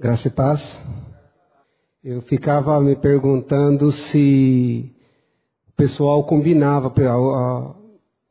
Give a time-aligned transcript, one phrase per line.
[0.00, 0.80] Graça e paz.
[2.04, 4.94] Eu ficava me perguntando se
[5.68, 6.88] o pessoal combinava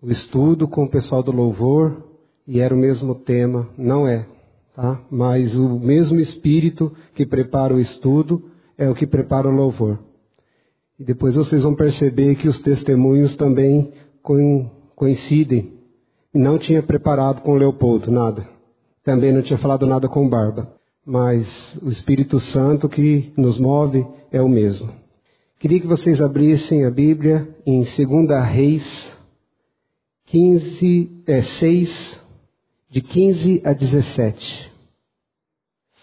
[0.01, 2.05] o estudo com o pessoal do louvor
[2.47, 3.67] e era o mesmo tema.
[3.77, 4.25] Não é,
[4.73, 5.01] tá?
[5.11, 9.99] Mas o mesmo espírito que prepara o estudo é o que prepara o louvor.
[10.97, 13.91] E depois vocês vão perceber que os testemunhos também
[14.95, 15.73] coincidem.
[16.33, 18.47] Não tinha preparado com o Leopoldo nada.
[19.03, 20.76] Também não tinha falado nada com Barba.
[21.09, 24.93] Mas o Espírito Santo que nos move é o mesmo.
[25.57, 29.17] Queria que vocês abrissem a Bíblia em 2 Reis
[30.25, 32.21] 15, é, 6,
[32.89, 34.69] de 15 a 17.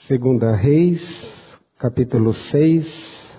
[0.09, 3.39] 2 Reis, capítulo 6,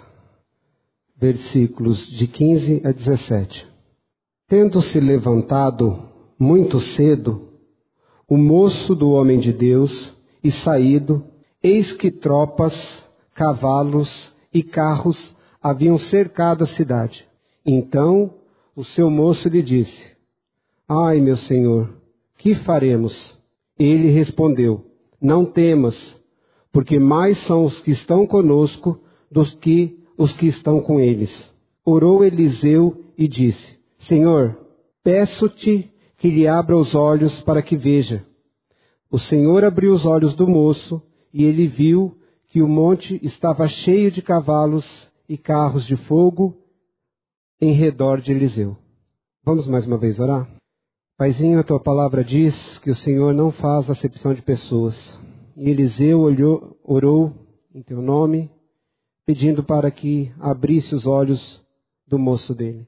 [1.18, 3.66] versículos de 15 a 17.
[4.48, 6.08] Tendo-se levantado
[6.38, 7.50] muito cedo,
[8.30, 11.26] o moço do homem de Deus, e saído,
[11.62, 17.28] eis que tropas, cavalos e carros haviam cercado a cidade.
[17.66, 18.34] Então
[18.76, 20.16] o seu moço lhe disse:
[20.88, 21.90] Ai, meu senhor,
[22.38, 23.38] que faremos?
[23.78, 24.86] Ele respondeu:
[25.20, 26.22] Não temas,
[26.72, 29.00] porque mais são os que estão conosco
[29.32, 31.54] do que os que estão com eles.
[31.84, 34.58] Orou Eliseu e disse: Senhor,
[35.04, 38.26] peço-te que lhe abra os olhos para que veja.
[39.10, 41.02] O Senhor abriu os olhos do moço
[41.36, 46.56] e ele viu que o monte estava cheio de cavalos e carros de fogo
[47.60, 48.78] em redor de Eliseu.
[49.44, 50.50] Vamos mais uma vez orar?
[51.18, 55.20] Paizinho, a tua palavra diz que o Senhor não faz acepção de pessoas.
[55.58, 57.34] E Eliseu olhou, orou
[57.74, 58.50] em teu nome,
[59.26, 61.62] pedindo para que abrisse os olhos
[62.08, 62.88] do moço dele.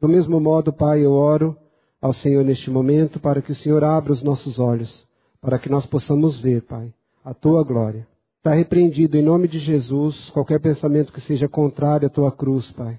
[0.00, 1.56] Do mesmo modo, Pai, eu oro
[2.00, 5.04] ao Senhor neste momento para que o Senhor abra os nossos olhos,
[5.40, 6.94] para que nós possamos ver, Pai,
[7.26, 8.06] a tua glória.
[8.38, 12.98] Está repreendido em nome de Jesus qualquer pensamento que seja contrário à tua cruz, Pai.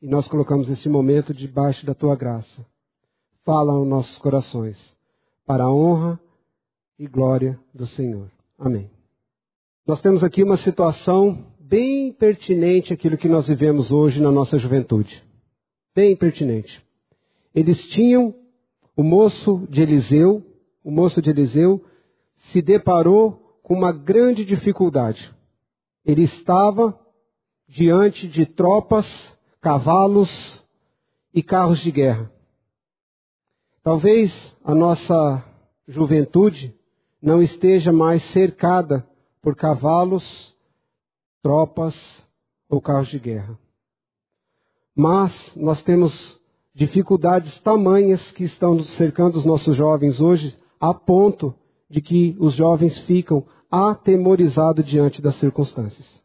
[0.00, 2.64] E nós colocamos esse momento debaixo da tua graça.
[3.44, 4.96] Fala aos nossos corações,
[5.44, 6.18] para a honra
[6.98, 8.30] e glória do Senhor.
[8.58, 8.90] Amém.
[9.86, 15.22] Nós temos aqui uma situação bem pertinente àquilo que nós vivemos hoje na nossa juventude
[15.96, 16.84] bem pertinente.
[17.54, 18.34] Eles tinham
[18.94, 20.44] o moço de Eliseu,
[20.84, 21.82] o moço de Eliseu
[22.36, 25.34] se deparou com uma grande dificuldade.
[26.04, 26.96] Ele estava
[27.66, 30.64] diante de tropas, cavalos
[31.34, 32.30] e carros de guerra.
[33.82, 35.44] Talvez a nossa
[35.88, 36.72] juventude
[37.20, 39.04] não esteja mais cercada
[39.42, 40.56] por cavalos,
[41.42, 42.24] tropas
[42.68, 43.58] ou carros de guerra.
[44.94, 46.40] Mas nós temos
[46.72, 51.52] dificuldades tamanhas que estão cercando os nossos jovens hoje, a ponto
[51.90, 56.22] de que os jovens ficam atemorizados diante das circunstâncias.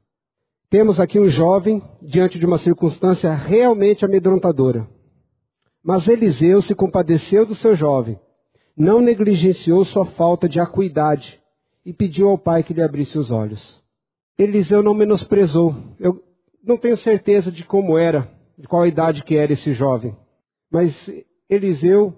[0.70, 4.88] Temos aqui um jovem diante de uma circunstância realmente amedrontadora.
[5.84, 8.20] Mas Eliseu se compadeceu do seu jovem,
[8.78, 11.42] não negligenciou sua falta de acuidade
[11.86, 13.82] e pediu ao pai que lhe abrisse os olhos.
[14.38, 15.76] Eliseu não menosprezou.
[16.00, 16.24] Eu
[16.64, 20.16] não tenho certeza de como era de qual idade que era esse jovem.
[20.72, 21.10] Mas
[21.50, 22.14] Eliseu,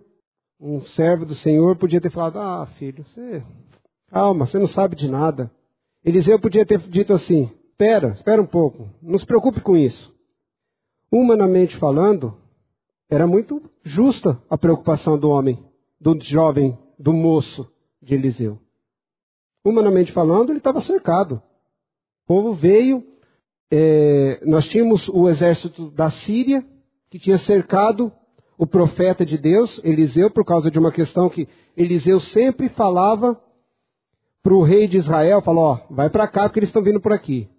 [0.59, 3.41] um servo do Senhor, podia ter falado: Ah, filho, você.
[4.13, 5.51] Calma, você não sabe de nada.
[6.05, 10.13] Eliseu podia ter dito assim: Espera, espera um pouco, não se preocupe com isso.
[11.11, 12.37] Humanamente falando,
[13.09, 15.65] era muito justa a preocupação do homem,
[15.99, 17.67] do jovem, do moço
[18.03, 18.59] de Eliseu.
[19.65, 21.41] Humanamente falando, ele estava cercado.
[22.23, 23.03] O povo veio
[23.71, 26.63] é, nós tínhamos o exército da Síria,
[27.09, 28.11] que tinha cercado
[28.59, 33.41] o profeta de Deus, Eliseu, por causa de uma questão que Eliseu sempre falava
[34.43, 37.13] para o rei de Israel, falou, ó, vai para cá que eles estão vindo por
[37.13, 37.49] aqui.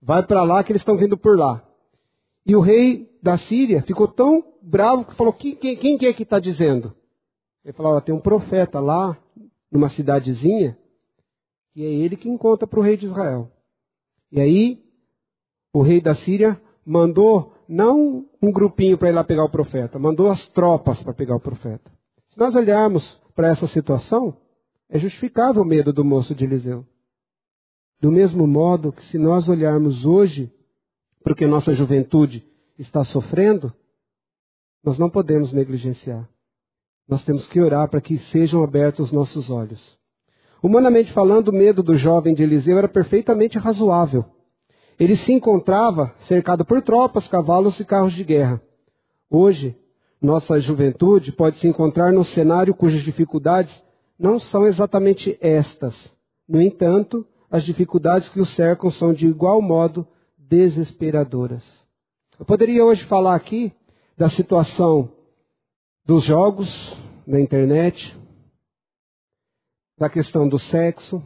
[0.00, 1.62] Vai para lá que eles estão vindo por lá.
[2.46, 6.12] E o rei da Síria ficou tão bravo que falou, quem, quem, quem que é
[6.12, 6.94] que está dizendo?
[7.64, 9.18] Ele falou, ó, tem um profeta lá,
[9.70, 10.78] numa cidadezinha,
[11.72, 13.50] que é ele que conta para o rei de Israel.
[14.30, 14.82] E aí
[15.72, 20.28] o rei da Síria mandou não um grupinho para ir lá pegar o profeta, mandou
[20.28, 21.90] as tropas para pegar o profeta.
[22.28, 24.36] Se nós olharmos para essa situação,
[24.90, 26.84] é justificável o medo do moço de Eliseu.
[28.00, 30.52] Do mesmo modo que se nós olharmos hoje
[31.22, 32.44] porque nossa juventude
[32.78, 33.72] está sofrendo,
[34.82, 36.28] nós não podemos negligenciar.
[37.06, 39.98] Nós temos que orar para que sejam abertos os nossos olhos.
[40.62, 44.24] Humanamente falando, o medo do jovem de Eliseu era perfeitamente razoável.
[44.98, 48.60] Ele se encontrava cercado por tropas, cavalos e carros de guerra.
[49.30, 49.76] Hoje,
[50.20, 53.84] nossa juventude pode se encontrar num cenário cujas dificuldades
[54.20, 56.14] não são exatamente estas.
[56.46, 60.06] No entanto, as dificuldades que o cercam são de igual modo
[60.36, 61.64] desesperadoras.
[62.38, 63.72] Eu poderia hoje falar aqui
[64.18, 65.10] da situação
[66.04, 66.94] dos jogos
[67.26, 68.14] na internet,
[69.96, 71.22] da questão do sexo,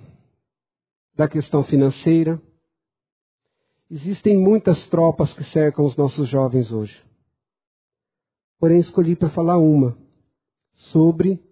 [1.16, 2.40] da questão financeira.
[3.90, 7.02] Existem muitas tropas que cercam os nossos jovens hoje.
[8.60, 9.96] Porém, escolhi para falar uma
[10.72, 11.42] sobre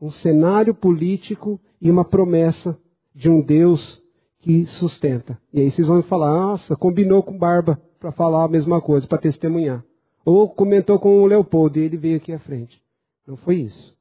[0.00, 2.78] um cenário político e uma promessa
[3.14, 4.02] de um Deus
[4.40, 5.38] que sustenta.
[5.52, 9.18] E aí vocês vão falar, nossa, combinou com Barba para falar a mesma coisa, para
[9.18, 9.84] testemunhar.
[10.24, 12.80] Ou comentou com o Leopoldo e ele veio aqui à frente.
[13.26, 13.96] Não foi isso.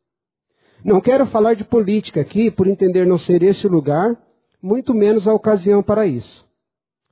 [0.83, 4.15] Não quero falar de política aqui, por entender não ser esse o lugar,
[4.61, 6.45] muito menos a ocasião para isso.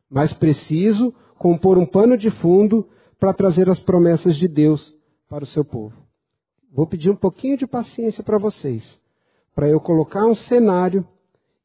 [0.09, 2.87] Mas preciso compor um pano de fundo
[3.19, 4.93] para trazer as promessas de Deus
[5.27, 6.04] para o seu povo.
[6.75, 8.99] Vou pedir um pouquinho de paciência para vocês,
[9.55, 11.07] para eu colocar um cenário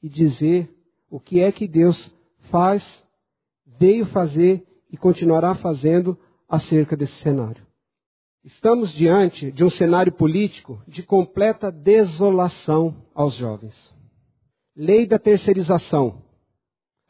[0.00, 0.72] e dizer
[1.10, 3.04] o que é que Deus faz,
[3.66, 6.16] veio fazer e continuará fazendo
[6.48, 7.66] acerca desse cenário.
[8.44, 13.92] Estamos diante de um cenário político de completa desolação aos jovens.
[14.76, 16.22] Lei da terceirização.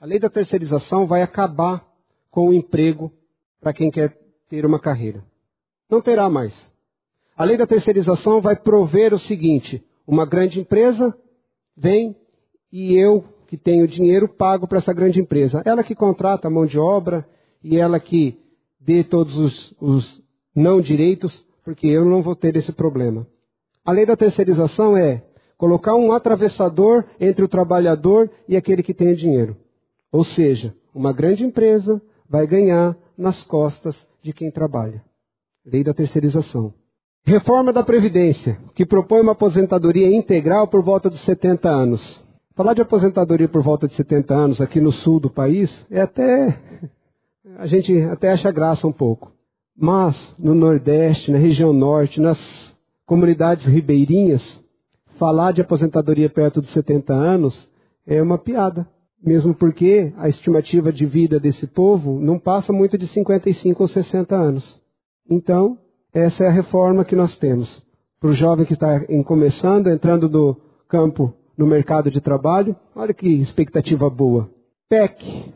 [0.01, 1.87] A lei da terceirização vai acabar
[2.31, 3.13] com o emprego
[3.61, 4.19] para quem quer
[4.49, 5.23] ter uma carreira.
[5.91, 6.73] Não terá mais.
[7.41, 11.17] A lei da terceirização vai prover o seguinte: uma grande empresa
[11.75, 12.15] vem
[12.71, 15.63] e eu, que tenho dinheiro, pago para essa grande empresa.
[15.65, 17.27] Ela que contrata a mão de obra
[17.65, 18.39] e ela que
[18.79, 20.23] dê todos os, os
[20.55, 23.27] não direitos, porque eu não vou ter esse problema.
[23.87, 25.25] A lei da terceirização é
[25.57, 29.57] colocar um atravessador entre o trabalhador e aquele que tem o dinheiro.
[30.13, 35.03] Ou seja, uma grande empresa vai ganhar nas costas de quem trabalha.
[35.65, 36.75] Lei da terceirização.
[37.25, 42.27] Reforma da Previdência, que propõe uma aposentadoria integral por volta dos 70 anos.
[42.57, 46.59] Falar de aposentadoria por volta de 70 anos aqui no sul do país é até.
[47.59, 49.33] A gente até acha graça um pouco.
[49.77, 52.77] Mas no Nordeste, na região Norte, nas
[53.07, 54.61] comunidades ribeirinhas,
[55.19, 57.71] falar de aposentadoria perto dos 70 anos
[58.07, 58.89] é uma piada.
[59.23, 64.35] Mesmo porque a estimativa de vida desse povo não passa muito de 55 ou 60
[64.35, 64.81] anos.
[65.29, 65.79] Então,
[66.13, 67.83] essa é a reforma que nós temos.
[68.21, 70.57] Para o jovem que está começando, entrando no
[70.89, 74.51] campo, no mercado de trabalho, olha que expectativa boa.
[74.89, 75.53] PEC.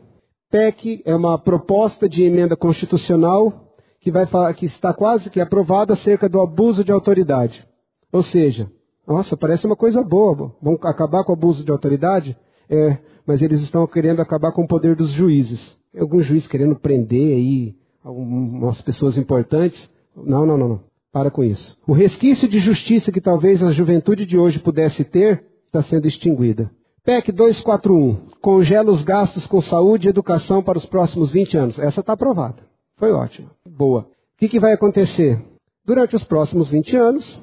[0.49, 6.29] PEC é uma proposta de emenda constitucional que, vai, que está quase que aprovada acerca
[6.29, 7.67] do abuso de autoridade.
[8.11, 8.71] Ou seja,
[9.05, 10.55] nossa, parece uma coisa boa.
[10.61, 12.37] Vão acabar com o abuso de autoridade?
[12.69, 15.77] É, mas eles estão querendo acabar com o poder dos juízes.
[15.97, 19.89] Algum juiz querendo prender aí algumas pessoas importantes.
[20.15, 20.79] Não, não, não, não.
[21.11, 21.77] Para com isso.
[21.87, 26.69] O resquício de justiça que talvez a juventude de hoje pudesse ter está sendo extinguida.
[27.03, 28.29] PEC 241.
[28.41, 31.79] Congela os gastos com saúde e educação para os próximos 20 anos.
[31.79, 32.63] Essa está aprovada.
[32.97, 33.49] Foi ótimo.
[33.65, 34.01] Boa.
[34.01, 35.39] O que, que vai acontecer?
[35.85, 37.41] Durante os próximos 20 anos,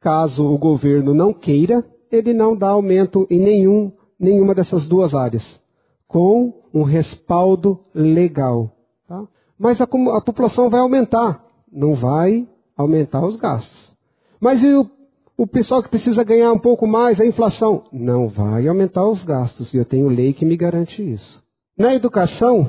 [0.00, 5.60] caso o governo não queira, ele não dá aumento em nenhum, nenhuma dessas duas áreas,
[6.06, 8.70] com um respaldo legal.
[9.08, 9.26] Tá?
[9.58, 11.43] Mas a, a, população vai aumentar,
[11.74, 13.92] não vai aumentar os gastos.
[14.40, 14.88] Mas e o,
[15.36, 17.84] o pessoal que precisa ganhar um pouco mais, a inflação?
[17.92, 21.42] Não vai aumentar os gastos, e eu tenho lei que me garante isso.
[21.76, 22.68] Na educação,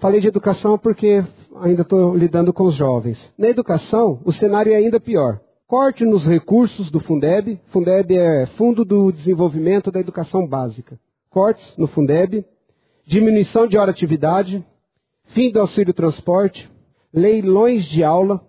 [0.00, 1.24] falei de educação porque
[1.60, 3.32] ainda estou lidando com os jovens.
[3.38, 5.40] Na educação, o cenário é ainda pior.
[5.66, 7.60] Corte nos recursos do Fundeb.
[7.66, 10.98] Fundeb é Fundo do Desenvolvimento da Educação Básica.
[11.28, 12.44] Cortes no Fundeb.
[13.06, 14.64] Diminuição de hora atividade.
[15.26, 16.68] Fim do auxílio transporte.
[17.12, 18.40] Leilões de aula.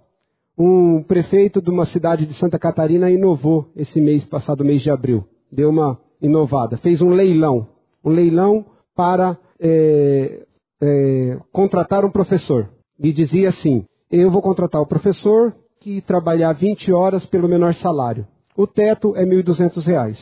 [0.57, 5.25] Um prefeito de uma cidade de Santa Catarina inovou esse mês passado, mês de abril.
[5.51, 6.77] Deu uma inovada.
[6.77, 7.67] Fez um leilão.
[8.03, 8.65] Um leilão
[8.95, 10.45] para é,
[10.81, 12.69] é, contratar um professor.
[12.99, 18.27] E dizia assim: eu vou contratar o professor que trabalhar 20 horas pelo menor salário.
[18.55, 20.19] O teto é R$ 1.200.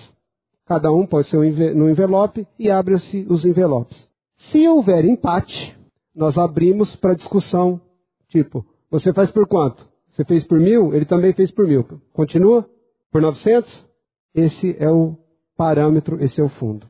[0.65, 4.07] Cada um pode ser no envelope e abre-se os envelopes.
[4.51, 5.75] Se houver empate,
[6.15, 7.81] nós abrimos para discussão.
[8.29, 9.87] Tipo, você faz por quanto?
[10.11, 10.93] Você fez por mil?
[10.93, 11.85] Ele também fez por mil.
[12.13, 12.69] Continua?
[13.11, 13.87] Por 900?
[14.33, 15.17] Esse é o
[15.55, 16.87] parâmetro, esse é o fundo.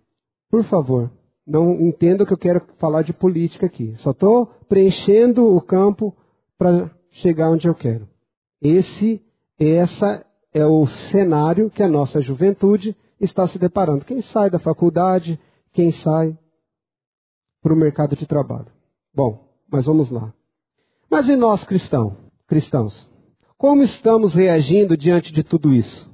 [0.49, 1.11] Por favor,
[1.45, 3.93] não entendo que eu quero falar de política aqui.
[3.97, 6.15] Só estou preenchendo o campo
[6.57, 8.07] para chegar onde eu quero.
[8.61, 9.21] Esse,
[9.57, 14.05] essa é o cenário que a nossa juventude está se deparando.
[14.05, 15.39] Quem sai da faculdade,
[15.71, 16.37] quem sai
[17.61, 18.71] para o mercado de trabalho.
[19.13, 20.33] Bom, mas vamos lá.
[21.09, 22.13] Mas e nós cristãos?
[22.45, 23.09] Cristãos,
[23.57, 26.09] como estamos reagindo diante de tudo isso?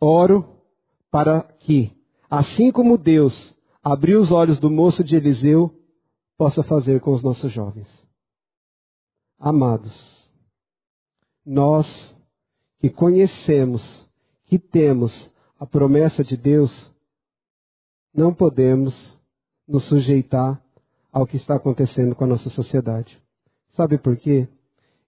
[0.00, 0.56] Oro
[1.10, 1.92] para que,
[2.28, 5.74] assim como Deus abriu os olhos do moço de Eliseu,
[6.36, 8.06] possa fazer com os nossos jovens.
[9.38, 10.30] Amados,
[11.44, 12.16] nós
[12.78, 14.08] que conhecemos,
[14.44, 16.92] que temos a promessa de Deus,
[18.14, 19.18] não podemos
[19.66, 20.62] nos sujeitar
[21.12, 23.20] ao que está acontecendo com a nossa sociedade.
[23.70, 24.48] Sabe por quê?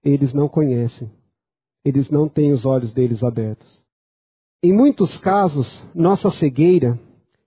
[0.04, 1.10] Eles não conhecem.
[1.84, 3.84] Eles não têm os olhos deles abertos.
[4.62, 6.98] Em muitos casos, nossa cegueira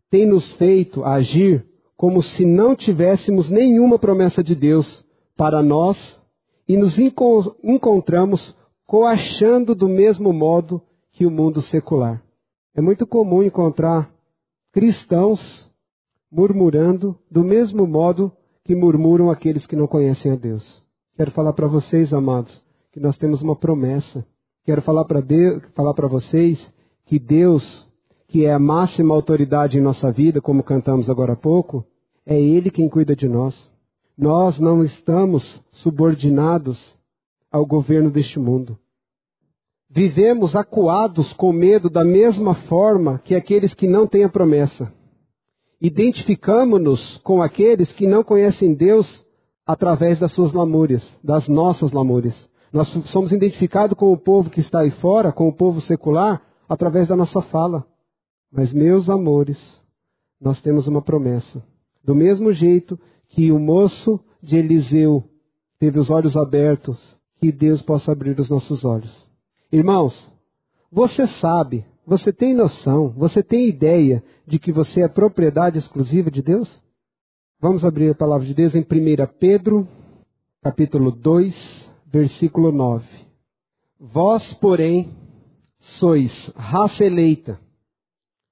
[0.10, 5.06] tem nos feito agir como se não tivéssemos nenhuma promessa de Deus
[5.36, 6.22] para nós
[6.68, 8.56] e nos enco encontramos
[8.86, 10.82] coachando do mesmo modo
[11.12, 12.22] que o mundo secular.
[12.76, 14.14] É muito comum encontrar
[14.74, 15.72] cristãos
[16.30, 18.32] murmurando do mesmo modo
[18.66, 20.85] que murmuram aqueles que não conhecem a Deus.
[21.16, 24.28] Quero falar para vocês, amados, que nós temos uma promessa.
[24.66, 25.24] Quero falar para
[25.74, 26.74] falar para vocês
[27.06, 27.90] que Deus,
[28.28, 31.86] que é a máxima autoridade em nossa vida, como cantamos agora há pouco,
[32.26, 33.72] é Ele quem cuida de nós.
[34.18, 36.98] Nós não estamos subordinados
[37.50, 38.78] ao governo deste mundo.
[39.90, 44.92] Vivemos acuados com medo da mesma forma que aqueles que não têm a promessa.
[45.80, 49.25] Identificamos-nos com aqueles que não conhecem Deus
[49.66, 52.50] através das suas lamúrias, das nossas lamúrias.
[52.72, 57.08] Nós somos identificados com o povo que está aí fora, com o povo secular, através
[57.08, 57.86] da nossa fala.
[58.52, 59.82] Mas, meus amores,
[60.40, 61.64] nós temos uma promessa.
[62.04, 65.24] Do mesmo jeito que o moço de Eliseu
[65.80, 69.28] teve os olhos abertos, que Deus possa abrir os nossos olhos.
[69.72, 70.32] Irmãos,
[70.92, 76.42] você sabe, você tem noção, você tem ideia de que você é propriedade exclusiva de
[76.42, 76.82] Deus?
[77.60, 78.86] Vamos abrir a palavra de Deus em 1
[79.40, 79.88] Pedro,
[80.62, 83.08] capítulo 2, versículo 9.
[83.98, 85.16] Vós, porém,
[85.80, 87.58] sois raça eleita,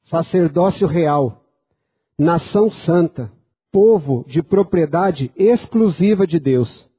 [0.03, 1.43] sacerdócio real,
[2.17, 3.29] nação santa,
[3.71, 6.89] povo de propriedade exclusiva de Deus,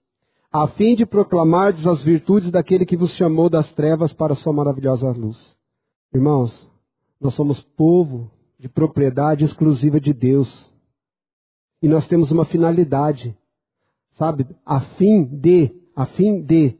[0.52, 4.52] a fim de proclamardes as virtudes daquele que vos chamou das trevas para a sua
[4.52, 5.56] maravilhosa luz.
[6.12, 6.70] Irmãos,
[7.18, 10.73] nós somos povo de propriedade exclusiva de Deus.
[11.84, 13.36] E nós temos uma finalidade,
[14.12, 14.46] sabe?
[14.64, 16.78] A fim de, a fim de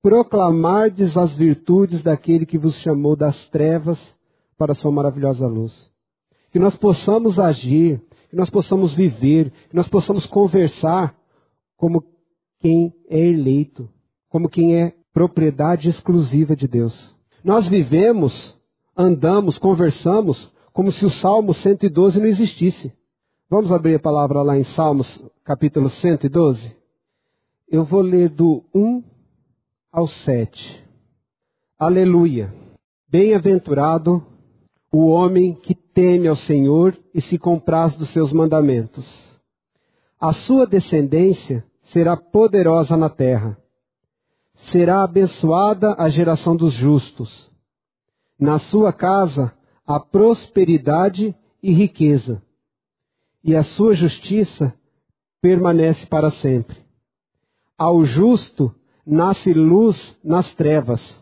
[0.00, 4.16] proclamardes as virtudes daquele que vos chamou das trevas
[4.56, 5.92] para a sua maravilhosa luz.
[6.50, 11.14] Que nós possamos agir que nós possamos viver, que nós possamos conversar
[11.76, 12.02] como
[12.58, 13.86] quem é eleito,
[14.30, 17.14] como quem é propriedade exclusiva de Deus.
[17.44, 18.58] Nós vivemos,
[18.96, 22.94] andamos, conversamos como se o Salmo 112 não existisse.
[23.52, 26.74] Vamos abrir a palavra lá em Salmos, capítulo 112?
[27.68, 29.04] Eu vou ler do 1
[29.92, 30.82] ao 7.
[31.78, 32.50] Aleluia.
[33.06, 34.24] Bem-aventurado
[34.90, 39.38] o homem que teme ao Senhor e se compraz dos seus mandamentos.
[40.18, 43.58] A sua descendência será poderosa na terra.
[44.54, 47.50] Será abençoada a geração dos justos.
[48.40, 49.52] Na sua casa
[49.86, 52.42] há prosperidade e riqueza,
[53.44, 54.74] e a sua justiça
[55.40, 56.76] permanece para sempre.
[57.76, 61.20] Ao justo nasce luz nas trevas.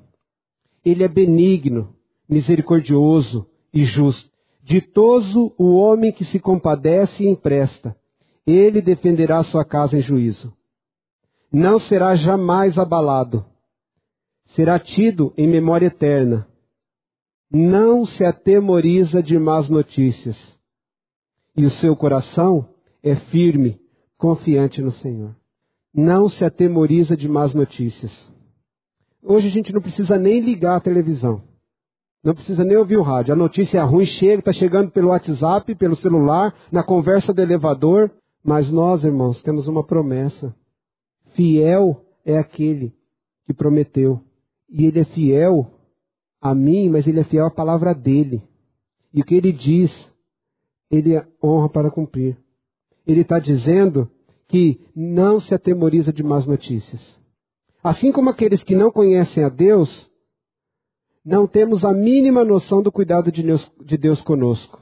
[0.84, 1.96] Ele é benigno,
[2.28, 4.30] misericordioso, e justo.
[4.62, 7.96] Ditoso o homem que se compadece e empresta.
[8.46, 10.54] Ele defenderá sua casa em juízo.
[11.52, 13.44] Não será jamais abalado.
[14.46, 16.46] Será tido em memória eterna.
[17.50, 20.59] Não se atemoriza de más notícias.
[21.56, 22.68] E o seu coração
[23.02, 23.80] é firme,
[24.16, 25.34] confiante no Senhor.
[25.92, 28.32] Não se atemoriza de más notícias.
[29.22, 31.42] Hoje a gente não precisa nem ligar a televisão.
[32.22, 33.32] Não precisa nem ouvir o rádio.
[33.32, 38.10] A notícia ruim chega, está chegando pelo WhatsApp, pelo celular, na conversa do elevador.
[38.44, 40.54] Mas nós, irmãos, temos uma promessa.
[41.30, 42.94] Fiel é aquele
[43.46, 44.20] que prometeu.
[44.68, 45.70] E ele é fiel
[46.40, 48.42] a mim, mas ele é fiel à palavra dele.
[49.12, 50.09] E o que ele diz,
[50.90, 52.36] ele honra para cumprir.
[53.06, 54.10] Ele está dizendo
[54.48, 57.20] que não se atemoriza de más notícias.
[57.82, 60.10] Assim como aqueles que não conhecem a Deus,
[61.24, 64.80] não temos a mínima noção do cuidado de Deus, de Deus conosco.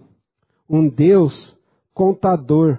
[0.68, 1.56] Um Deus
[1.92, 2.78] contador.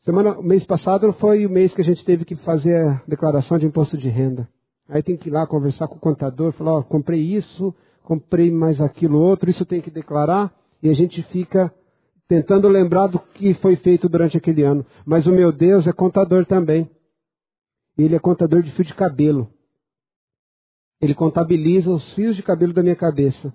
[0.00, 3.66] Semana, mês passado foi o mês que a gente teve que fazer a declaração de
[3.66, 4.48] imposto de renda.
[4.88, 8.80] Aí tem que ir lá conversar com o contador, falar, ó, comprei isso, comprei mais
[8.80, 11.74] aquilo outro, isso tem que declarar, e a gente fica
[12.28, 14.84] tentando lembrar do que foi feito durante aquele ano.
[15.04, 16.90] Mas o meu Deus é contador também.
[17.96, 19.50] Ele é contador de fio de cabelo.
[21.00, 23.52] Ele contabiliza os fios de cabelo da minha cabeça.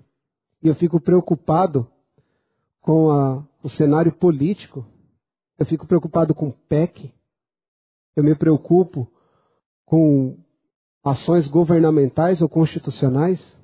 [0.62, 1.86] E eu fico preocupado
[2.80, 4.84] com a, o cenário político
[5.58, 7.12] Eu fico preocupado com PEC.
[8.16, 9.08] Eu me preocupo
[9.84, 10.36] com
[11.04, 13.60] ações governamentais ou constitucionais.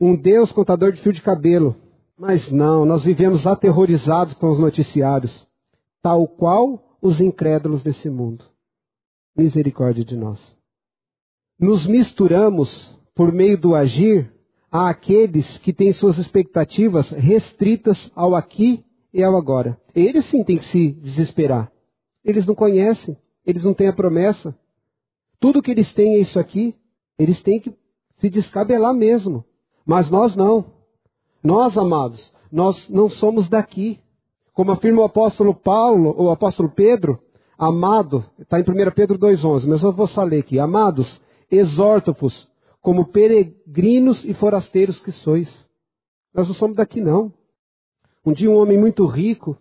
[0.00, 1.76] Um Deus contador de fio de cabelo.
[2.18, 5.46] Mas não, nós vivemos aterrorizados com os noticiários,
[6.00, 8.44] tal qual os incrédulos desse mundo.
[9.36, 10.56] Misericórdia de nós.
[11.58, 14.32] Nos misturamos por meio do agir
[14.70, 19.78] àqueles que têm suas expectativas restritas ao aqui e ao agora.
[19.94, 21.70] Eles sim têm que se desesperar.
[22.24, 24.56] Eles não conhecem, eles não têm a promessa.
[25.38, 26.74] Tudo que eles têm é isso aqui.
[27.18, 27.72] Eles têm que
[28.16, 29.44] se descabelar mesmo.
[29.84, 30.75] Mas nós não.
[31.42, 34.00] Nós, amados, nós não somos daqui.
[34.52, 37.20] Como afirma o apóstolo Paulo, o apóstolo Pedro,
[37.58, 40.58] amado, está em 1 Pedro 2,11, mas eu vou só ler aqui.
[40.58, 42.48] Amados, exorto-vos
[42.80, 45.68] como peregrinos e forasteiros que sois.
[46.32, 47.32] Nós não somos daqui, não.
[48.24, 49.56] Um dia um homem muito rico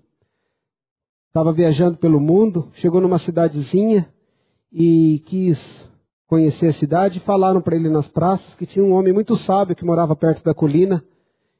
[1.28, 4.10] estava viajando pelo mundo, chegou numa cidadezinha
[4.72, 5.92] e quis
[6.28, 7.20] conhecer a cidade.
[7.20, 10.54] Falaram para ele nas praças que tinha um homem muito sábio que morava perto da
[10.54, 11.04] colina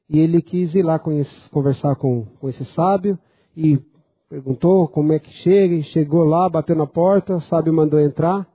[0.10, 3.18] e ele quis ir lá conversar com, com esse sábio
[3.58, 3.80] e
[4.30, 5.74] perguntou como é que chega.
[5.74, 8.48] E chegou lá, bateu na porta, o sábio mandou entrar.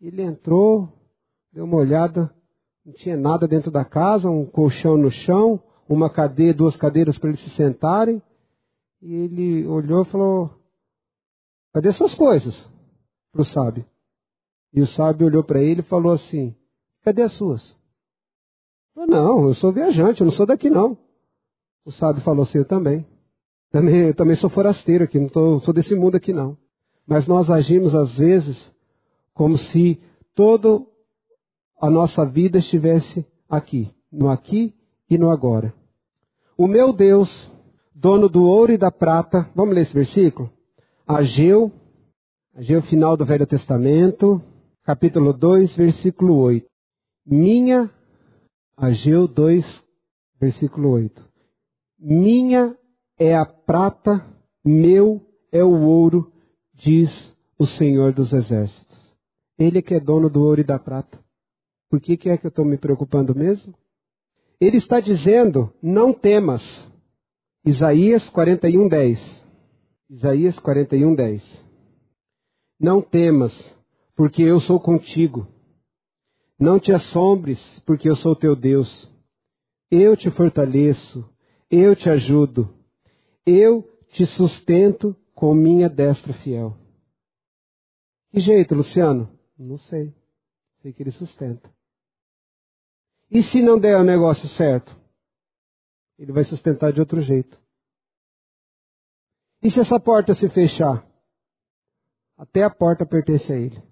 [0.00, 0.88] Ele entrou,
[1.52, 2.30] deu uma olhada,
[2.84, 7.30] não tinha nada dentro da casa, um colchão no chão, uma cadeira, duas cadeiras para
[7.30, 8.22] eles se sentarem.
[9.00, 10.50] E ele olhou e falou:
[11.72, 12.70] Cadê suas coisas?
[13.32, 13.86] Para o sábio.
[14.72, 16.54] E o sábio olhou para ele e falou assim:
[17.02, 17.78] Cadê as suas?
[18.96, 20.96] Não, eu sou viajante, eu não sou daqui não.
[21.84, 23.06] O sábio falou assim: Eu também.
[23.70, 26.56] Também, eu também sou forasteiro aqui, não tô, sou desse mundo aqui não.
[27.06, 28.72] Mas nós agimos às vezes
[29.34, 30.00] como se
[30.34, 30.80] toda
[31.80, 34.72] a nossa vida estivesse aqui, no aqui
[35.10, 35.74] e no agora.
[36.56, 37.50] O meu Deus,
[37.92, 40.50] dono do ouro e da prata, vamos ler esse versículo?
[41.04, 41.72] Ageu,
[42.54, 44.40] Ageu final do Velho Testamento,
[44.84, 46.64] capítulo 2, versículo 8.
[47.26, 47.90] Minha,
[48.76, 49.84] Ageu 2,
[50.40, 51.24] versículo 8.
[51.98, 52.76] Minha
[53.18, 54.26] é a prata,
[54.64, 55.20] meu
[55.52, 56.32] é o ouro,
[56.74, 59.14] diz o Senhor dos Exércitos.
[59.56, 61.18] Ele é que é dono do ouro e da prata.
[61.88, 63.72] Por que, que é que eu estou me preocupando mesmo?
[64.60, 66.90] Ele está dizendo: não temas.
[67.64, 69.48] Isaías 41, 10.
[70.10, 71.64] Isaías 41, 10.
[72.80, 73.78] Não temas,
[74.16, 75.46] porque eu sou contigo.
[76.58, 79.10] Não te assombres, porque eu sou teu Deus.
[79.90, 81.28] Eu te fortaleço,
[81.70, 82.72] eu te ajudo,
[83.44, 86.76] eu te sustento com minha destra fiel.
[88.30, 89.28] Que jeito, Luciano?
[89.58, 90.14] Não sei.
[90.80, 91.72] Sei que ele sustenta.
[93.30, 94.94] E se não der o negócio certo?
[96.18, 97.60] Ele vai sustentar de outro jeito.
[99.62, 101.04] E se essa porta se fechar?
[102.36, 103.82] Até a porta pertence a ele.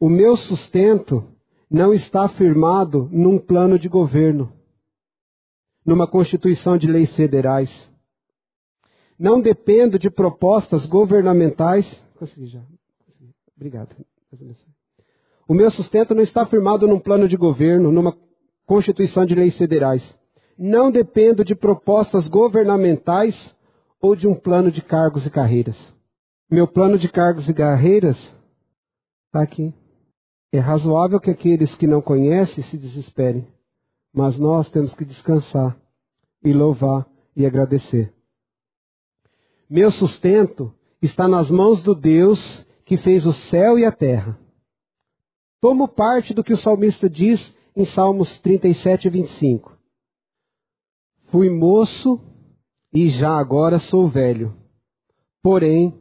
[0.00, 1.28] O meu sustento
[1.72, 4.52] não está firmado num plano de governo,
[5.86, 7.90] numa constituição de leis federais.
[9.18, 12.04] Não dependo de propostas governamentais.
[12.18, 12.60] Consegui já.
[13.56, 13.96] Obrigado.
[15.48, 18.14] O meu sustento não está firmado num plano de governo, numa
[18.66, 20.18] constituição de leis federais.
[20.58, 23.56] Não dependo de propostas governamentais
[23.98, 25.96] ou de um plano de cargos e carreiras.
[26.50, 28.18] Meu plano de cargos e carreiras
[29.26, 29.72] está aqui.
[30.52, 33.48] É razoável que aqueles que não conhecem se desesperem,
[34.12, 35.76] mas nós temos que descansar
[36.44, 38.12] e louvar e agradecer.
[39.68, 44.38] Meu sustento está nas mãos do Deus que fez o céu e a terra.
[45.60, 49.78] Tomo parte do que o salmista diz em Salmos 37 e 25.
[51.28, 52.20] Fui moço
[52.92, 54.54] e já agora sou velho.
[55.42, 55.98] Porém,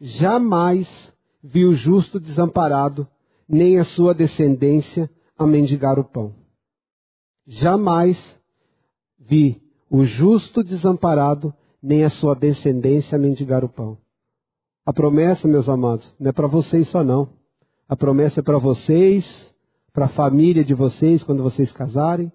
[0.00, 3.08] jamais vi o justo desamparado,
[3.50, 6.32] nem a sua descendência a mendigar o pão.
[7.44, 8.40] Jamais
[9.18, 9.60] vi
[9.90, 13.98] o justo desamparado, nem a sua descendência a mendigar o pão.
[14.86, 17.28] A promessa, meus amados, não é para vocês só não.
[17.88, 19.52] A promessa é para vocês,
[19.92, 22.32] para a família de vocês quando vocês casarem,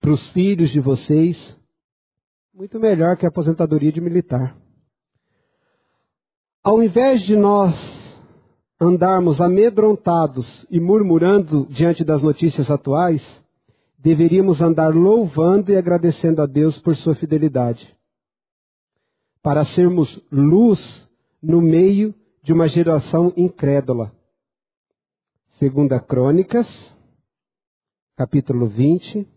[0.00, 1.58] para os filhos de vocês.
[2.54, 4.56] Muito melhor que a aposentadoria de militar.
[6.62, 8.11] Ao invés de nós
[8.82, 13.22] andarmos amedrontados e murmurando diante das notícias atuais,
[13.96, 17.96] deveríamos andar louvando e agradecendo a Deus por sua fidelidade.
[19.40, 21.08] Para sermos luz
[21.40, 24.12] no meio de uma geração incrédula.
[25.58, 26.96] Segunda Crônicas,
[28.16, 29.28] capítulo 20.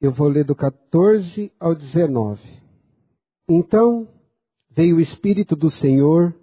[0.00, 2.40] Eu vou ler do 14 ao 19.
[3.48, 4.08] Então
[4.70, 6.34] veio o Espírito do Senhor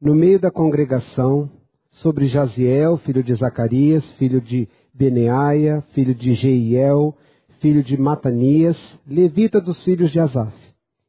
[0.00, 1.50] no meio da congregação
[1.90, 7.16] sobre Jaziel, filho de Zacarias, filho de Beneaia, filho de Jeiel,
[7.60, 10.56] filho de Matanias, levita dos filhos de Asaf,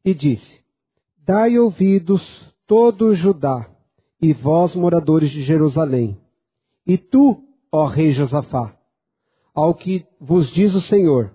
[0.04, 0.62] e disse:
[1.26, 3.70] Dai ouvidos todo Judá,
[4.22, 6.18] e vós moradores de Jerusalém,
[6.86, 8.76] e tu, ó rei Josafá,
[9.54, 11.34] ao que vos diz o Senhor: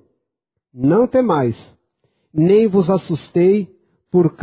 [0.75, 1.79] Não temais,
[2.33, 3.75] nem vos assustei
[4.11, 4.37] por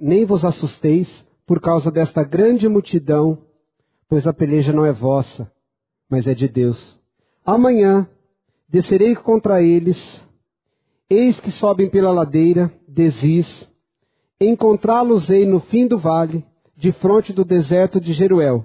[0.00, 3.38] nem vos assusteis por causa desta grande multidão,
[4.08, 5.50] pois a peleja não é vossa,
[6.08, 7.00] mas é de Deus.
[7.44, 8.08] Amanhã
[8.68, 10.28] descerei contra eles,
[11.08, 13.68] eis que sobem pela ladeira, desis,
[14.40, 16.44] encontrá-los-ei no fim do vale,
[16.76, 18.64] de fronte do deserto de Jeruel.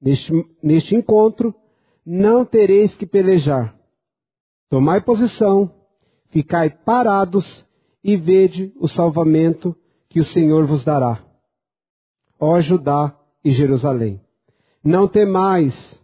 [0.00, 0.32] Neste,
[0.62, 1.54] neste encontro,
[2.06, 3.76] não tereis que pelejar.
[4.70, 5.70] Tomai posição,
[6.30, 7.66] ficai parados
[8.02, 9.74] e vede o salvamento
[10.08, 11.27] que o Senhor vos dará.
[12.40, 14.20] Ó Judá e Jerusalém,
[14.82, 16.00] não temais,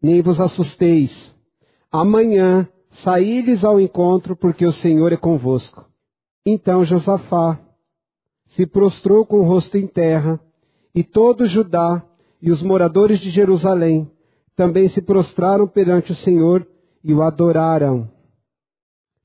[0.00, 1.34] nem vos assusteis.
[1.90, 5.88] Amanhã saí-lhes ao encontro, porque o Senhor é convosco.
[6.44, 7.58] Então Josafá
[8.46, 10.38] se prostrou com o rosto em terra,
[10.94, 12.04] e todo Judá
[12.40, 14.10] e os moradores de Jerusalém
[14.54, 16.66] também se prostraram perante o Senhor
[17.02, 18.08] e o adoraram.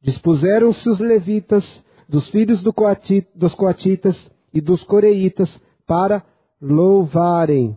[0.01, 6.23] Dispuseram-se os levitas dos filhos do Coati, dos coatitas e dos coreitas para
[6.61, 7.75] louvarem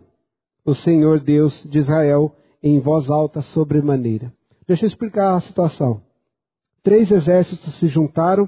[0.63, 4.31] o Senhor Deus de Israel em voz alta sobremaneira.
[4.67, 5.99] Deixa eu explicar a situação.
[6.83, 8.47] Três exércitos se juntaram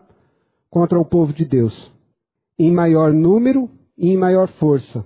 [0.69, 1.91] contra o povo de Deus,
[2.60, 5.04] em maior número e em maior força.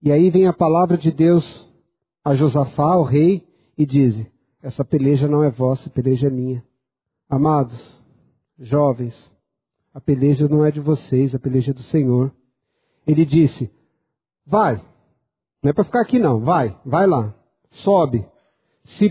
[0.00, 1.70] E aí vem a palavra de Deus
[2.24, 4.26] a Josafá, o rei, e diz:
[4.62, 6.64] Essa peleja não é vossa, a peleja é minha.
[7.28, 8.02] Amados,
[8.58, 9.30] jovens,
[9.92, 12.32] a peleja não é de vocês, a peleja é do Senhor.
[13.06, 13.70] Ele disse:
[14.46, 14.76] Vai,
[15.62, 17.34] não é para ficar aqui não, vai, vai lá,
[17.70, 18.26] sobe,
[18.84, 19.10] se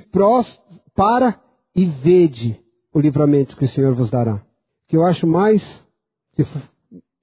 [0.93, 1.39] para
[1.75, 2.60] e vede
[2.93, 4.36] o livramento que o Senhor vos dará.
[4.36, 4.41] O
[4.88, 5.63] que eu acho mais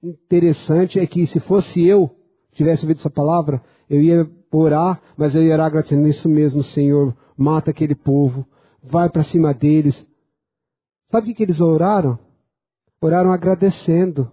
[0.03, 2.09] interessante é que se fosse eu,
[2.51, 7.15] tivesse ouvido essa palavra, eu ia orar, mas eu ia orar agradecendo isso mesmo, Senhor,
[7.37, 8.45] mata aquele povo,
[8.83, 10.05] vai para cima deles.
[11.09, 12.19] Sabe o que eles oraram?
[13.01, 14.31] Oraram agradecendo.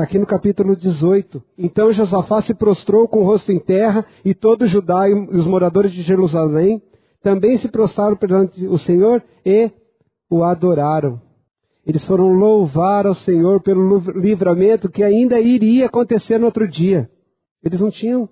[0.00, 1.42] Está aqui no capítulo 18.
[1.58, 5.92] Então Josafá se prostrou com o rosto em terra, e todo Judá e os moradores
[5.92, 6.82] de Jerusalém
[7.22, 9.70] também se prostraram perante o Senhor e
[10.30, 11.20] o adoraram.
[11.86, 17.10] Eles foram louvar ao Senhor pelo livramento que ainda iria acontecer no outro dia.
[17.62, 18.26] Eles não tinham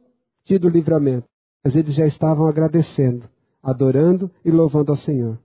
[0.46, 1.26] tido livramento,
[1.62, 3.28] mas eles já estavam agradecendo,
[3.62, 5.38] adorando e louvando ao Senhor.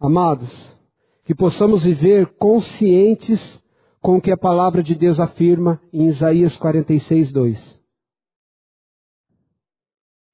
[0.00, 0.80] Amados,
[1.26, 3.62] que possamos viver conscientes
[4.02, 7.80] com o que a palavra de Deus afirma em Isaías 46, 2.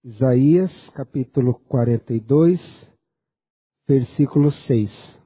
[0.03, 2.91] Isaías, capítulo 42,
[3.87, 5.21] versículo 6.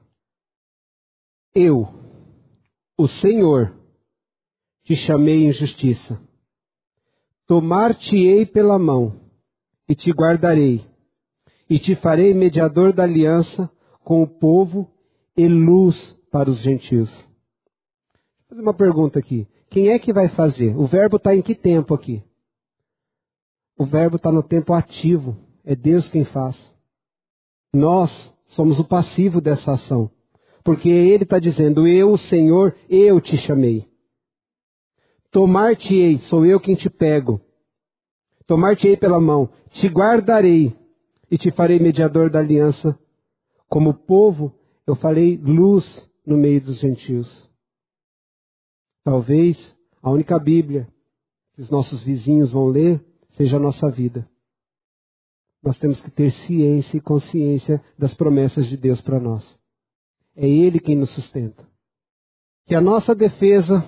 [1.55, 1.87] Eu,
[2.97, 3.73] o Senhor,
[4.83, 6.21] te chamei em justiça.
[7.47, 9.21] Tomar-te-ei pela mão
[9.87, 10.85] e te guardarei,
[11.69, 13.71] e te farei mediador da aliança
[14.03, 14.91] com o povo
[15.37, 17.31] e luz para os gentios.
[18.53, 19.47] Fazer uma pergunta aqui.
[19.67, 20.77] Quem é que vai fazer?
[20.77, 22.21] O verbo está em que tempo aqui?
[23.75, 25.35] O verbo está no tempo ativo.
[25.65, 26.71] É Deus quem faz.
[27.73, 30.11] Nós somos o passivo dessa ação.
[30.63, 33.87] Porque Ele está dizendo, eu, Senhor, eu te chamei.
[35.31, 37.41] Tomar-te-ei, sou eu quem te pego.
[38.45, 40.77] Tomar-te-ei pela mão, te guardarei
[41.31, 42.95] e te farei mediador da aliança.
[43.67, 44.53] Como povo
[44.85, 47.51] eu falei luz no meio dos gentios.
[49.03, 50.87] Talvez a única Bíblia
[51.53, 54.27] que os nossos vizinhos vão ler seja a nossa vida.
[55.61, 59.57] Nós temos que ter ciência e consciência das promessas de Deus para nós.
[60.35, 61.67] É Ele quem nos sustenta.
[62.65, 63.85] Que a nossa defesa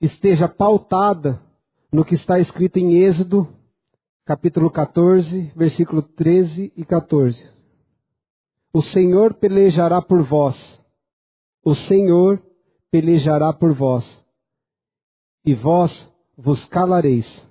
[0.00, 1.42] esteja pautada
[1.92, 3.48] no que está escrito em Êxodo,
[4.24, 7.48] capítulo 14, versículo 13 e 14.
[8.72, 10.82] O Senhor pelejará por vós.
[11.64, 12.42] O Senhor
[12.90, 14.24] pelejará por vós.
[15.48, 16.06] E vós
[16.36, 17.48] vos calareis.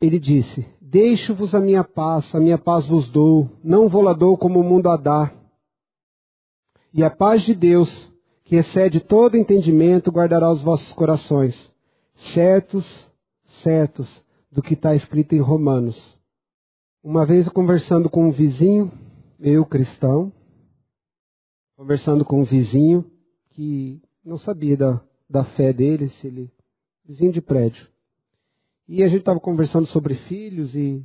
[0.00, 4.36] Ele disse: Deixo-vos a minha paz, a minha paz vos dou, não vou lá dou
[4.36, 5.32] como o mundo a dá.
[6.92, 11.72] E a paz de Deus, que excede todo entendimento, guardará os vossos corações,
[12.34, 13.14] certos,
[13.62, 16.18] certos do que está escrito em Romanos.
[17.04, 18.90] Uma vez conversando com um vizinho,
[19.38, 20.32] eu cristão,
[21.76, 23.08] conversando com um vizinho
[23.50, 26.50] que não sabia da, da fé dele, se ele
[27.04, 27.86] vizinho de prédio.
[28.88, 31.04] E a gente estava conversando sobre filhos e,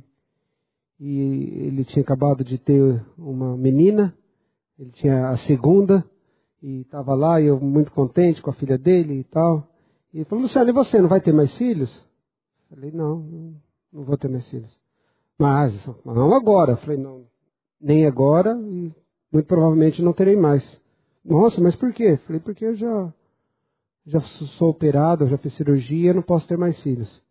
[0.98, 1.20] e
[1.66, 4.14] ele tinha acabado de ter uma menina,
[4.78, 6.04] ele tinha a segunda,
[6.62, 9.68] e estava lá, e eu muito contente com a filha dele e tal.
[10.12, 12.04] E ele falou, Luciano, e você, não vai ter mais filhos?
[12.70, 13.54] Eu falei, não,
[13.92, 14.78] não vou ter mais filhos.
[15.38, 16.72] Mas, não agora.
[16.72, 17.24] Eu falei, não,
[17.80, 18.92] nem agora e
[19.32, 20.80] muito provavelmente não terei mais.
[21.24, 22.12] Nossa, mas por quê?
[22.12, 23.12] Eu falei, porque eu já,
[24.08, 27.22] já sou operado, já fiz cirurgia, não posso ter mais filhos.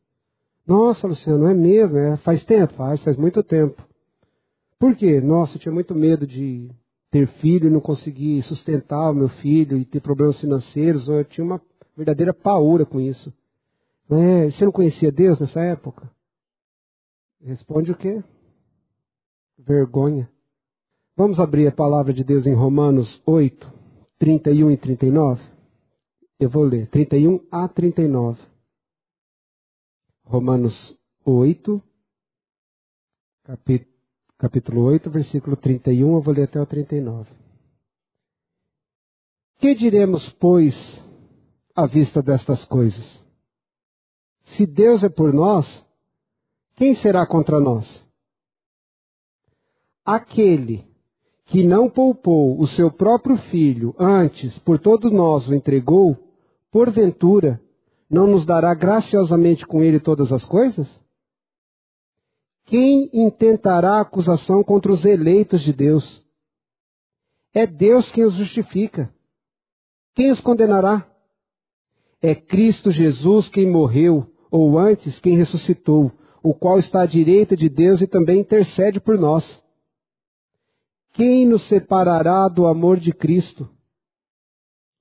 [0.65, 1.97] Nossa, Luciano, não é mesmo?
[1.97, 2.73] É, faz tempo?
[2.73, 3.83] Faz, faz muito tempo.
[4.79, 5.19] Por quê?
[5.19, 6.69] Nossa, eu tinha muito medo de
[7.09, 11.07] ter filho e não conseguir sustentar o meu filho e ter problemas financeiros.
[11.07, 11.59] Eu tinha uma
[11.95, 13.33] verdadeira paura com isso.
[14.11, 16.11] É, você não conhecia Deus nessa época?
[17.41, 18.23] Responde o quê?
[19.57, 20.29] Vergonha.
[21.15, 23.73] Vamos abrir a palavra de Deus em Romanos 8,
[24.19, 25.57] 31 e 39?
[26.39, 28.39] Eu vou ler, 31 a 39.
[30.23, 30.95] Romanos
[31.26, 31.82] 8,
[33.43, 33.91] capítulo,
[34.38, 37.32] capítulo 8, versículo 31, eu vou ler até o 39.
[39.58, 40.76] Que diremos, pois,
[41.76, 43.23] à vista destas coisas?
[44.41, 45.84] Se Deus é por nós,
[46.76, 48.06] quem será contra nós?
[50.06, 50.86] Aquele
[51.45, 56.26] que não poupou o seu próprio filho, antes por todos nós o entregou,
[56.71, 57.62] porventura
[58.10, 60.88] não nos dará graciosamente com ele todas as coisas?
[62.65, 66.23] Quem intentará acusação contra os eleitos de Deus?
[67.53, 69.13] É Deus quem os justifica.
[70.13, 71.10] Quem os condenará?
[72.21, 76.12] É Cristo Jesus quem morreu, ou antes quem ressuscitou,
[76.43, 79.63] o qual está à direita de Deus e também intercede por nós.
[81.13, 83.69] Quem nos separará do amor de Cristo?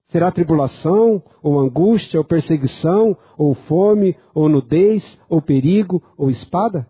[0.08, 6.88] Será tribulação, ou angústia, ou perseguição, ou fome, ou nudez, ou perigo, ou espada?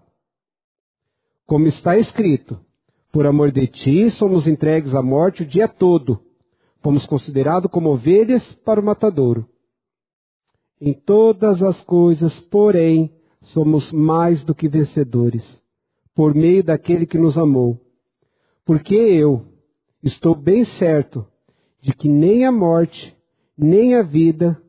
[1.46, 2.60] Como está escrito,
[3.10, 6.20] por amor de ti somos entregues à morte o dia todo,
[6.82, 9.48] fomos considerados como ovelhas para o matadouro.
[10.78, 15.62] Em todas as coisas, porém, somos mais do que vencedores,
[16.14, 17.80] por meio daquele que nos amou.
[18.64, 19.46] Porque eu
[20.02, 21.26] estou bem certo
[21.86, 23.16] de que nem a morte,
[23.56, 24.60] nem a vida,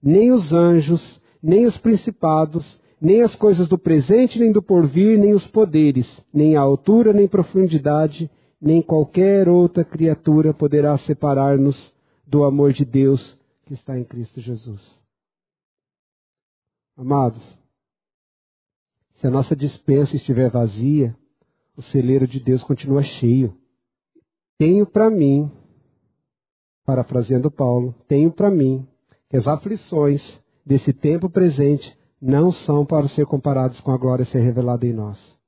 [0.00, 5.32] nem os anjos, nem os principados, nem as coisas do presente, nem do porvir, nem
[5.32, 11.92] os poderes, nem a altura, nem profundidade, nem qualquer outra criatura poderá separar-nos
[12.24, 15.02] do amor de Deus que está em Cristo Jesus.
[16.96, 17.42] Amados,
[19.14, 21.12] se a nossa dispensa estiver vazia,
[21.76, 23.52] o celeiro de Deus continua cheio.
[24.56, 25.50] Tenho para mim,
[26.84, 28.86] parafraseando Paulo, tenho para mim
[29.28, 34.26] que as aflições desse tempo presente não são para ser comparados com a glória a
[34.26, 35.38] ser revelada em nós.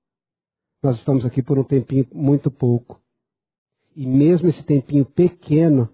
[0.82, 3.00] Nós estamos aqui por um tempinho muito pouco.
[3.94, 5.88] E mesmo esse tempinho pequeno,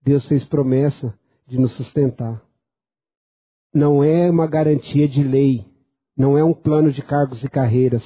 [0.00, 1.12] Deus fez promessa
[1.46, 2.42] de nos sustentar.
[3.74, 5.66] Não é uma garantia de lei,
[6.16, 8.04] não é um plano de cargos e carreiras.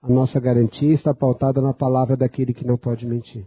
[0.00, 3.46] A nossa garantia está pautada na palavra daquele que não pode mentir.